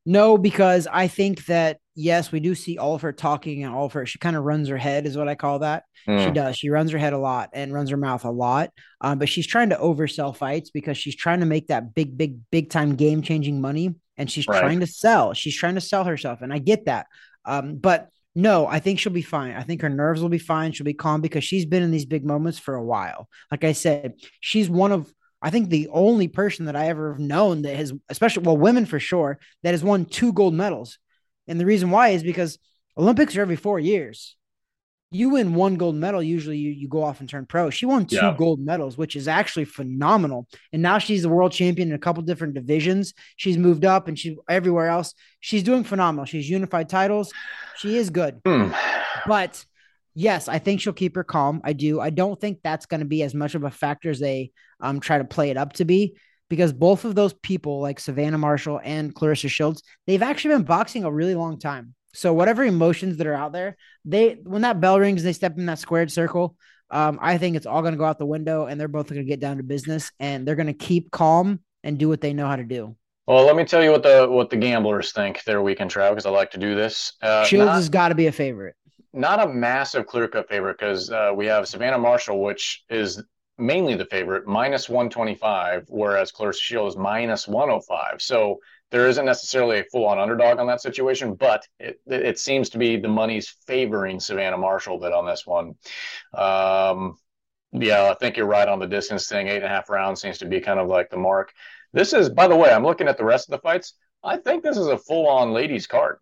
[0.09, 3.87] No, because I think that yes, we do see all of her talking and all
[3.87, 4.07] of her.
[4.07, 5.85] She kind of runs her head, is what I call that.
[6.07, 6.21] Mm.
[6.21, 6.33] She hmm.
[6.35, 6.57] does.
[6.57, 8.71] She runs her head a lot and runs her mouth a lot.
[9.01, 12.39] Um, but she's trying to oversell fights because she's trying to make that big, big,
[12.53, 14.61] big time game changing money, and she's right.
[14.61, 15.35] trying to sell.
[15.35, 17.07] She's trying to sell herself, and I get that.
[17.45, 19.55] Um, but no, I think she'll be fine.
[19.55, 20.73] I think her nerves will be fine.
[20.73, 23.29] She'll be calm because she's been in these big moments for a while.
[23.51, 27.21] Like I said, she's one of I think the only person that I ever have
[27.21, 30.99] known that has, especially well, women for sure, that has won two gold medals.
[31.49, 32.59] And the reason why is because
[32.99, 34.37] Olympics are every four years
[35.11, 37.71] you win one gold medal, usually you, you go off and turn pro.
[37.71, 38.35] She won two yeah.
[38.37, 40.49] gold medals, which is actually phenomenal.
[40.73, 43.15] And now she's the world champion in a couple different divisions.
[43.37, 45.15] She's moved up and she's everywhere else.
[45.41, 46.25] She's doing phenomenal.
[46.25, 47.33] She's unified titles.
[47.77, 48.43] She is good.
[48.43, 48.77] Mm.
[49.27, 49.65] But
[50.15, 51.61] yes, I think she'll keep her calm.
[51.65, 52.01] I do.
[52.01, 55.01] I don't think that's going to be as much of a factor as they um,
[55.01, 56.17] try to play it up to be
[56.49, 61.05] because both of those people, like Savannah Marshall and Claressa Shields, they've actually been boxing
[61.05, 61.96] a really long time.
[62.17, 65.67] So whatever emotions that are out there, they when that bell rings, they step in
[65.67, 66.57] that squared circle.
[66.91, 69.21] Um, I think it's all going to go out the window, and they're both going
[69.21, 72.33] to get down to business, and they're going to keep calm and do what they
[72.33, 72.97] know how to do.
[73.27, 76.27] Well, let me tell you what the what the gamblers think their weekend travel because
[76.27, 77.13] I like to do this.
[77.21, 78.77] Uh, Shields not, has got to be a favorite.
[79.13, 83.23] Not a massive clear cut favorite because uh, we have Savannah Marshall, which is
[83.59, 88.21] mainly the favorite, minus 125, whereas Claressa Shield is minus 105.
[88.23, 88.59] So
[88.91, 92.79] there isn't necessarily a full on underdog on that situation, but it, it seems to
[92.79, 95.75] be the money's favoring Savannah Marshall a bit on this one.
[96.33, 97.19] Um,
[97.73, 99.49] yeah, I think you're right on the distance thing.
[99.49, 101.53] Eight and a half rounds seems to be kind of like the mark.
[101.93, 103.95] This is, by the way, I'm looking at the rest of the fights.
[104.23, 106.19] I think this is a full on ladies card.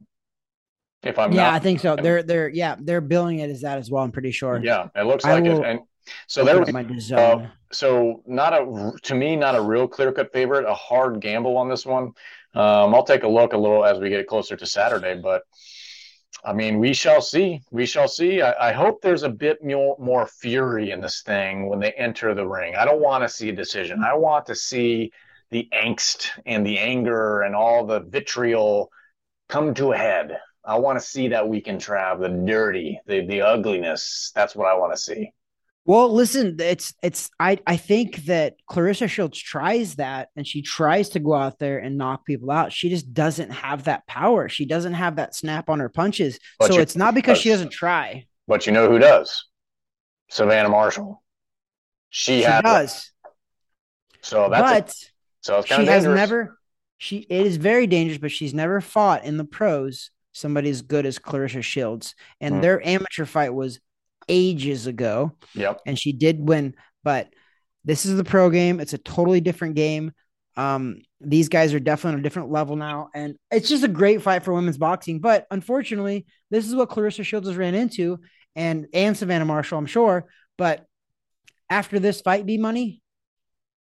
[1.03, 1.96] If I'm yeah, not, I think so.
[1.96, 4.03] They're they're yeah they're billing it as that as well.
[4.03, 4.59] I'm pretty sure.
[4.62, 5.66] Yeah, it looks like will, it.
[5.66, 5.81] And
[6.27, 10.64] so there was uh, so not a to me not a real clear cut favorite.
[10.66, 12.12] A hard gamble on this one.
[12.54, 15.42] Um, I'll take a look a little as we get closer to Saturday, but
[16.44, 17.60] I mean, we shall see.
[17.70, 18.42] We shall see.
[18.42, 22.46] I, I, hope there's a bit more, fury in this thing when they enter the
[22.46, 22.76] ring.
[22.76, 24.04] I don't want to see a decision.
[24.04, 25.10] I want to see
[25.50, 28.90] the angst and the anger and all the vitriol
[29.48, 30.38] come to a head.
[30.64, 34.32] I want to see that weekend Trav, the dirty, the the ugliness.
[34.34, 35.32] That's what I want to see.
[35.86, 41.10] Well, listen, it's it's I I think that Claressa Shields tries that and she tries
[41.10, 42.72] to go out there and knock people out.
[42.72, 44.48] She just doesn't have that power.
[44.48, 46.38] She doesn't have that snap on her punches.
[46.58, 48.26] But so it's not because she doesn't try.
[48.48, 49.46] But you know who does?
[50.30, 51.22] Savannah Marshall.
[52.08, 53.12] She, she does.
[54.22, 56.58] So that's but a, so she has never
[56.96, 61.04] she it is very dangerous, but she's never fought in the pros somebody as good
[61.04, 62.14] as Claressa Shields.
[62.40, 62.60] And hmm.
[62.62, 63.80] their amateur fight was
[64.28, 65.32] ages ago.
[65.54, 65.80] Yep.
[65.87, 67.28] And she did win, but
[67.84, 68.80] this is the pro game.
[68.80, 70.12] It's a totally different game.
[70.56, 74.22] Um, these guys are definitely on a different level now, and it's just a great
[74.22, 75.18] fight for women's boxing.
[75.20, 78.20] But unfortunately, this is what Claressa Shields has ran into,
[78.54, 80.26] and and Savannah Marshall, I'm sure.
[80.56, 80.87] But
[81.68, 83.02] after this fight, B Money,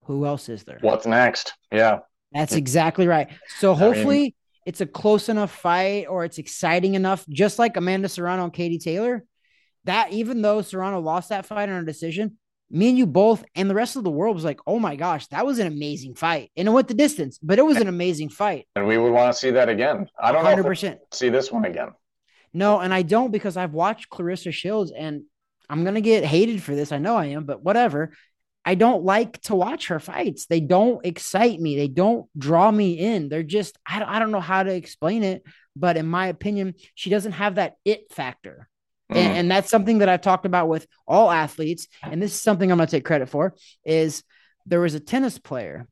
[0.05, 0.79] who else is there?
[0.83, 1.53] What's next?
[1.73, 2.01] Yeah,
[2.33, 3.29] that's exactly right.
[3.59, 4.17] So hopefully.
[4.17, 8.45] I mean, it's a close enough fight or it's exciting enough, just like Amanda Serrano
[8.45, 9.25] and Katie Taylor,
[9.85, 12.39] that even though Serrano lost that fight on a decision,
[12.71, 15.27] me and you both and the rest of the world was like, oh my gosh,
[15.29, 16.51] that was an amazing fight.
[16.57, 18.67] And it went the distance, but it was an amazing fight.
[18.75, 20.09] And we would want to see that again.
[20.19, 20.83] I don't 100%.
[20.83, 20.99] know.
[21.13, 21.91] see this one again.
[22.55, 25.23] No, and I don't because I've watched Claressa Shields and
[25.69, 26.93] I'm going to get hated for this.
[26.93, 28.13] I know I am, but whatever.
[28.65, 30.47] I don't like to watch her fights.
[30.47, 31.77] They don't excite me.
[31.77, 33.29] They don't draw me in.
[33.29, 35.43] They're just, I don't, I don't know how to explain it.
[35.75, 38.69] But in my opinion, she doesn't have that it factor.
[39.17, 39.39] And, mm.
[39.39, 41.89] and, that's something that I've talked about with all athletes.
[42.03, 44.23] And this is something I'm going to take credit for is
[44.67, 45.87] there was a tennis player.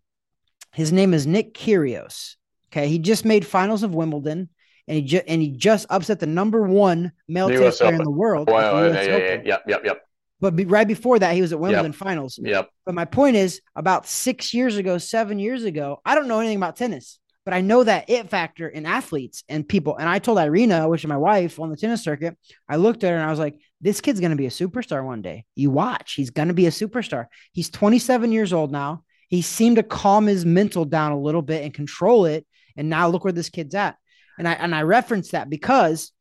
[0.73, 2.37] His name is Nick Kyrgios.
[2.73, 2.89] Okay.
[2.89, 4.49] He just made finals of Wimbledon
[4.89, 8.11] and he just, and he just upset the number one male tennis player in the
[8.11, 8.49] world.
[8.51, 10.03] Well, yeah, yeah, yeah, yep, yep, yep.
[10.41, 11.95] But be, right before that, he was at Wimbledon yep.
[11.95, 12.39] finals.
[12.43, 12.71] Yep.
[12.87, 16.57] But my point is about six years ago, seven years ago, I don't know anything
[16.57, 17.20] about tennis
[17.51, 19.97] but I know that it factor in athletes and people.
[19.97, 23.11] And I told Irina, which is my wife on the tennis circuit, I looked at
[23.11, 25.47] her and I was like, this kid's going to be a superstar one day.
[25.57, 27.27] You watch, he's going to be a superstar.
[27.51, 29.03] He's 27 years old now.
[29.27, 32.47] He seemed to calm his mental down a little bit and control it.
[32.77, 33.97] And now look where this kid's at.
[34.39, 36.13] And I and I reference that because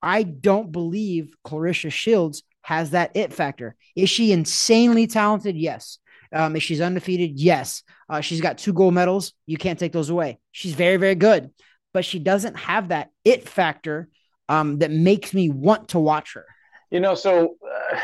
[0.00, 3.76] I don't believe Claressa Shields has that it factor.
[3.94, 5.58] Is she insanely talented?
[5.58, 5.98] Yes.
[6.32, 7.82] Um, if she's undefeated, yes.
[8.08, 9.32] Uh, she's got two gold medals.
[9.46, 10.38] You can't take those away.
[10.52, 11.50] She's very, very good,
[11.92, 14.08] but she doesn't have that it factor
[14.48, 16.46] um, that makes me want to watch her.
[16.90, 17.56] You know, so
[17.92, 18.00] uh,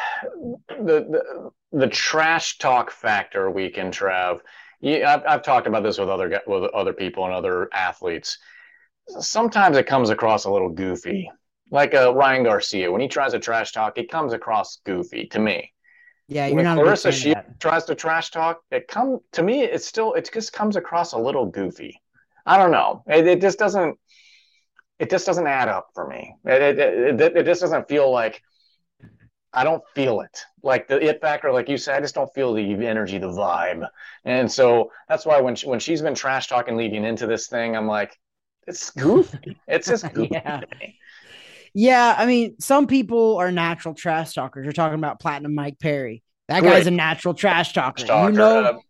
[0.69, 4.41] the, the the trash talk factor weekend, Trav.
[4.81, 8.39] Yeah, I've, I've talked about this with other with other people and other athletes.
[9.09, 11.31] Sometimes it comes across a little goofy,
[11.71, 13.99] like uh, Ryan Garcia when he tries to trash talk.
[13.99, 15.73] It comes across goofy to me.
[16.29, 16.79] Yeah, you're when not.
[16.79, 18.61] Claressa she tries to trash talk.
[18.71, 19.63] It come to me.
[19.63, 22.01] It still it just comes across a little goofy.
[22.45, 23.03] I don't know.
[23.07, 23.99] It, it just doesn't.
[24.99, 26.35] It just doesn't add up for me.
[26.45, 28.43] It, it, it, it just doesn't feel like.
[29.53, 30.45] I don't feel it.
[30.63, 33.89] Like the it factor, like you said, I just don't feel the energy, the vibe.
[34.25, 37.75] And so that's why when she, when she's been trash talking leading into this thing,
[37.75, 38.19] I'm like,
[38.67, 39.59] it's goofy.
[39.67, 40.31] It's just goofy.
[40.33, 40.61] yeah.
[41.79, 44.65] Yeah, I mean, some people are natural trash talkers.
[44.65, 46.23] You're talking about Platinum Mike Perry.
[46.49, 46.71] That Great.
[46.71, 48.07] guy's a natural trash talker.
[48.07, 48.31] talker.
[48.31, 48.81] You know,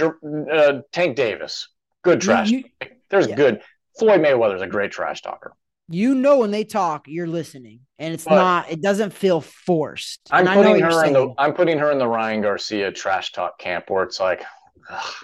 [0.00, 1.68] uh, uh, Tank Davis,
[2.02, 2.50] good trash.
[2.50, 3.34] You, you, There's yeah.
[3.34, 3.62] good.
[3.98, 5.52] Floyd Mayweather's a great trash talker.
[5.88, 8.70] You know when they talk, you're listening, and it's but not.
[8.70, 10.20] It doesn't feel forced.
[10.30, 11.34] I'm putting her in the.
[11.38, 14.44] I'm putting her in the Ryan Garcia trash talk camp, where it's like,
[14.88, 15.14] ugh,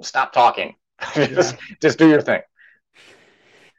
[0.00, 0.74] stop talking,
[1.14, 1.76] just, yeah.
[1.82, 2.40] just do your thing.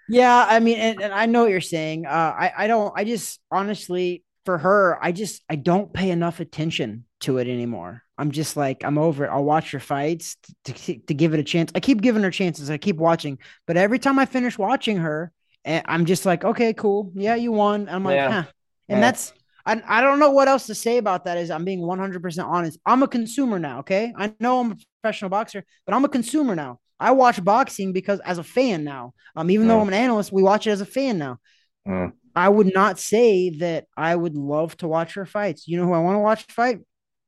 [0.09, 2.05] Yeah, I mean, and, and I know what you're saying.
[2.05, 2.93] Uh, I I don't.
[2.95, 8.03] I just honestly, for her, I just I don't pay enough attention to it anymore.
[8.17, 9.29] I'm just like I'm over it.
[9.29, 11.71] I'll watch her fights to, to, to give it a chance.
[11.75, 12.69] I keep giving her chances.
[12.69, 15.31] I keep watching, but every time I finish watching her,
[15.65, 17.89] eh, I'm just like, okay, cool, yeah, you won.
[17.89, 18.31] I'm like, yeah.
[18.31, 18.43] huh.
[18.89, 19.01] and yeah.
[19.01, 19.33] that's
[19.65, 21.37] I, I don't know what else to say about that.
[21.37, 22.79] Is I'm being 100 percent honest.
[22.85, 23.79] I'm a consumer now.
[23.79, 26.79] Okay, I know I'm a professional boxer, but I'm a consumer now.
[26.99, 29.13] I watch boxing because as a fan now.
[29.35, 29.69] Um, even mm.
[29.69, 31.39] though I'm an analyst, we watch it as a fan now.
[31.87, 32.13] Mm.
[32.35, 35.67] I would not say that I would love to watch her fights.
[35.67, 36.79] You know who I want to watch fight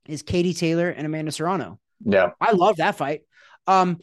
[0.07, 1.79] is Katie Taylor and Amanda Serrano.
[2.03, 3.21] Yeah, I love that fight.
[3.67, 3.97] Um,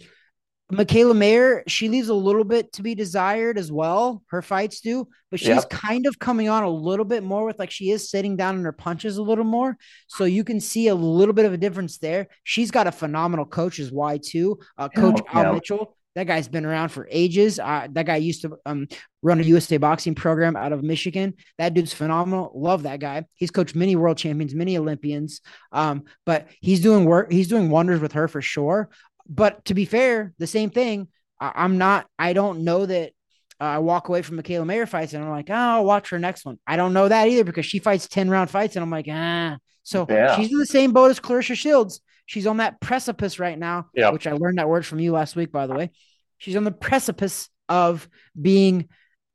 [0.72, 4.22] Mikaela Mayer, she leaves a little bit to be desired as well.
[4.29, 5.70] Her fights do, but she's yep.
[5.70, 8.64] kind of coming on a little bit more with like she is sitting down in
[8.64, 9.76] her punches a little more.
[10.09, 12.26] So you can see a little bit of a difference there.
[12.42, 14.59] She's got a phenomenal coach as why too.
[14.76, 15.52] Uh, coach Al yeah.
[15.52, 15.96] Mitchell.
[16.16, 17.59] That guy's been around for ages.
[17.59, 18.88] Uh, that guy used to um,
[19.22, 21.35] run a USA boxing program out of Michigan.
[21.59, 22.52] That dude's phenomenal.
[22.55, 23.26] Love that guy.
[23.35, 25.42] He's coached many world champions, many Olympians.
[25.72, 27.31] Um, but he's doing work.
[27.31, 28.88] He's doing wonders with her for sure.
[29.29, 31.09] But to be fair, the same thing.
[31.41, 32.07] I, am not.
[32.19, 33.12] I don't know that.
[33.59, 36.18] Uh, I walk away from Mikaela Mayer fights and I'm like, oh, I'll watch her
[36.18, 36.59] next one.
[36.66, 39.57] I don't know that either because she fights 10 round fights and I'm like, ah.
[39.83, 40.37] So yeah.
[40.37, 42.03] she's in the same boat as Claressa Shields.
[42.27, 44.12] She's on that precipice right now, yep.
[44.12, 45.91] which I learned that word from you last week, by the way.
[46.39, 48.09] She's on the precipice of
[48.39, 48.89] being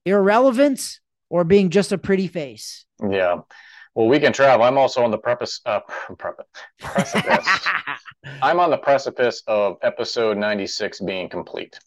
[0.05, 2.85] irrelevant or being just a pretty face.
[3.01, 3.37] Yeah.
[3.95, 4.65] Well, we can travel.
[4.65, 5.79] I'm also on the preface, uh,
[6.79, 7.47] precipice.
[8.41, 11.79] I'm on the precipice of episode 96 being complete.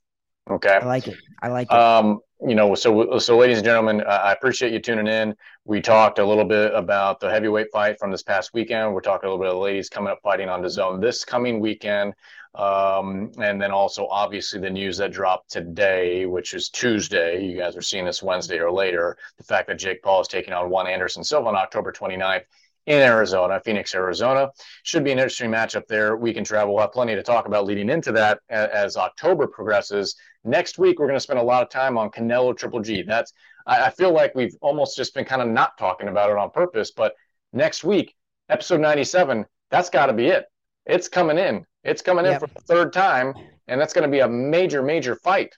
[0.51, 0.79] Okay.
[0.81, 1.17] I like it.
[1.43, 1.77] I like it.
[1.77, 5.35] Um, you know, so so, ladies and gentlemen, I appreciate you tuning in.
[5.65, 8.93] We talked a little bit about the heavyweight fight from this past weekend.
[8.93, 11.25] We're talking a little bit of the ladies coming up fighting on the zone this
[11.25, 12.13] coming weekend.
[12.55, 17.43] Um, and then also obviously the news that dropped today, which is Tuesday.
[17.43, 19.17] You guys are seeing this Wednesday or later.
[19.39, 22.45] The fact that Jake Paul is taking on Juan Anderson Silva on October 29th
[22.87, 24.51] in Arizona, Phoenix, Arizona.
[24.83, 26.17] Should be an interesting matchup there.
[26.17, 26.75] We can travel.
[26.75, 30.17] We'll have plenty to talk about leading into that as October progresses.
[30.45, 33.03] Next week, we're going to spend a lot of time on Canelo Triple G.
[33.03, 33.33] That's
[33.67, 36.91] I feel like we've almost just been kind of not talking about it on purpose,
[36.91, 37.15] but
[37.53, 38.15] next week,
[38.51, 40.45] episode 97, that's got to be it.
[40.85, 41.65] It's coming in.
[41.83, 42.43] It's coming yep.
[42.43, 43.33] in for the third time,
[43.67, 45.57] and that's going to be a major, major fight.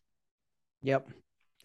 [0.83, 1.09] Yep.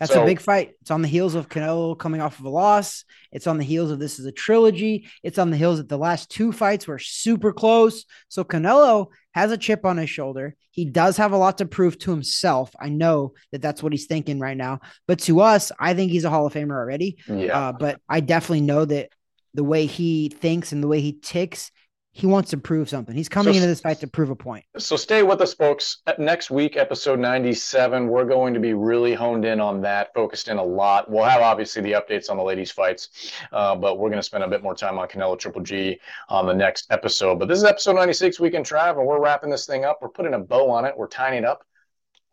[0.02, 0.72] That's so, a big fight.
[0.82, 3.06] It's on the heels of Canelo coming off of a loss.
[3.32, 5.08] It's on the heels of this is a trilogy.
[5.22, 8.06] It's on the heels of the last two fights were super close.
[8.28, 10.56] So Canelo has a chip on his shoulder.
[10.72, 12.76] He does have a lot to prove to himself.
[12.82, 14.80] I know that that's what he's thinking right now.
[15.08, 17.18] But to us, I think he's a Hall of Famer already.
[17.28, 17.56] Yeah.
[17.56, 19.10] Uh, but I definitely know that
[19.54, 21.72] the way he thinks and the way he ticks,
[22.14, 23.16] he wants to prove something.
[23.16, 24.66] He's coming so, into this fight to prove a point.
[24.78, 26.02] So stay with us, folks.
[26.18, 30.58] Next week, episode 97, we're going to be really honed in on that, focused in
[30.58, 31.10] a lot.
[31.10, 34.44] We'll have obviously the updates on the ladies' fights, uh, but we're going to spend
[34.44, 37.40] a bit more time on Canelo Triple G on the next episode.
[37.40, 40.00] But this is episode 96, Weekend Trav, and we're wrapping this thing up.
[40.02, 40.98] We're putting a bow on it.
[40.98, 41.66] We're tying it up,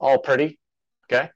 [0.01, 0.59] all pretty.
[1.11, 1.31] Okay.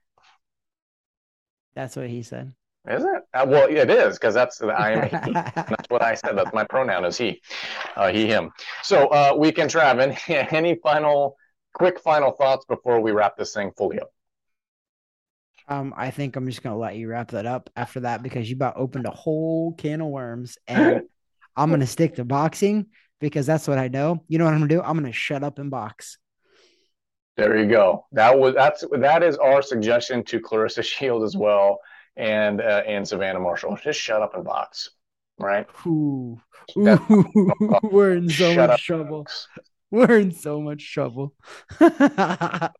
[1.75, 2.53] That's what he said.
[2.89, 3.23] Is it?
[3.33, 5.03] Uh, well, it is because that's I am.
[5.03, 5.31] He.
[5.33, 6.37] that's what I said.
[6.37, 7.41] That's my pronoun is he,
[7.95, 8.51] uh, he, him.
[8.81, 10.17] So uh, weekend Trav.
[10.51, 11.37] Any final,
[11.73, 14.11] quick final thoughts before we wrap this thing fully up?
[15.69, 18.57] Um, I think I'm just gonna let you wrap that up after that because you
[18.57, 21.03] about opened a whole can of worms, and
[21.55, 22.87] I'm gonna stick to boxing
[23.21, 24.25] because that's what I know.
[24.27, 24.81] You know what I'm gonna do?
[24.81, 26.17] I'm gonna shut up and box.
[27.37, 28.07] There you go.
[28.11, 31.79] That was that's that is our suggestion to Claressa Shield as well
[32.17, 33.77] and uh, and Savannah Marshall.
[33.83, 34.89] Just shut up and box,
[35.39, 35.67] right?
[35.85, 36.39] Ooh.
[36.77, 37.51] Ooh.
[37.83, 39.27] We're in so shut much trouble.
[39.93, 41.35] We're in so much trouble.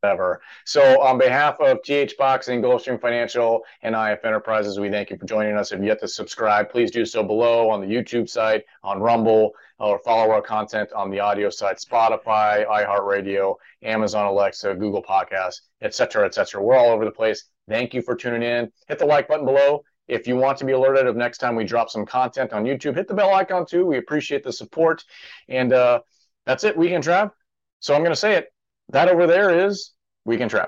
[0.04, 0.42] Ever.
[0.66, 5.28] So, on behalf of TH Boxing, Gulfstream Financial, and IF Enterprises, we thank you for
[5.28, 5.72] joining us.
[5.72, 9.52] If you yet to subscribe, please do so below on the YouTube site, on Rumble,
[9.78, 16.26] or follow our content on the audio site, Spotify, iHeartRadio, Amazon Alexa, Google Podcasts, etc.,
[16.26, 16.64] etc.
[16.64, 17.46] We're all over the place.
[17.68, 18.72] Thank you for tuning in.
[18.88, 19.84] Hit the like button below.
[20.08, 22.96] If you want to be alerted of next time we drop some content on YouTube,
[22.96, 23.86] hit the bell icon too.
[23.86, 25.04] We appreciate the support.
[25.48, 26.02] And uh,
[26.46, 27.32] that's it, Weekend Trav.
[27.80, 28.48] So I'm going to say it.
[28.90, 29.92] That over there is
[30.26, 30.68] Weekend Trav.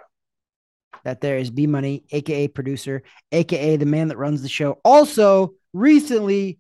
[1.04, 4.80] That there is B Money, aka producer, aka the man that runs the show.
[4.84, 6.60] Also, recently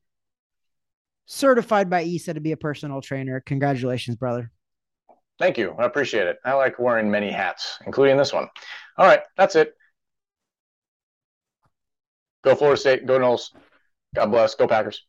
[1.25, 3.41] certified by ESA to be a personal trainer.
[3.45, 4.51] Congratulations, brother.
[5.39, 5.75] Thank you.
[5.77, 6.37] I appreciate it.
[6.45, 8.47] I like wearing many hats, including this one.
[8.97, 9.73] All right, that's it.
[12.45, 13.05] Go Florida State.
[13.07, 13.51] Go Noles.
[14.15, 14.55] God bless.
[14.55, 15.03] Go Packers.